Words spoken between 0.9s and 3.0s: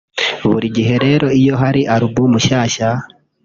rero iyo hari album nshyashya